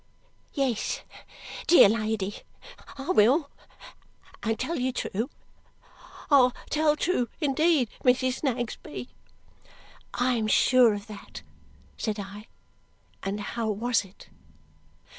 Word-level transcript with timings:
"Yes, 0.55 1.01
dear 1.67 1.87
lady, 1.87 2.37
I 2.97 3.11
will, 3.11 3.51
and 4.41 4.59
tell 4.59 4.79
you 4.79 4.91
true. 4.91 5.29
I'll 6.31 6.53
tell 6.71 6.95
true, 6.95 7.29
indeed, 7.39 7.87
Mrs. 8.03 8.39
Snagsby." 8.41 9.09
"I 10.15 10.33
am 10.33 10.47
sure 10.47 10.95
of 10.95 11.05
that," 11.05 11.43
said 11.97 12.19
I. 12.19 12.47
"And 13.21 13.41
how 13.41 13.69
was 13.69 14.03
it?" 14.03 14.27